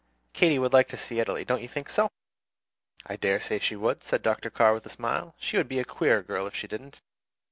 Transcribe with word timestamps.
Katy 0.33 0.57
would 0.57 0.73
like 0.73 0.87
to 0.87 0.97
see 0.97 1.19
Italy. 1.19 1.45
Don't 1.45 1.61
you 1.61 1.67
think 1.67 1.87
so?" 1.87 2.09
"I 3.05 3.17
dare 3.17 3.39
say 3.39 3.59
she 3.59 3.75
would," 3.75 4.01
said 4.03 4.23
Dr. 4.23 4.49
Carr, 4.49 4.73
with 4.73 4.85
a 4.87 4.89
smile. 4.89 5.35
"She 5.37 5.57
would 5.57 5.67
be 5.69 5.77
a 5.77 5.85
queer 5.85 6.23
girl 6.23 6.47
if 6.47 6.55
she 6.55 6.65
didn't." 6.67 7.03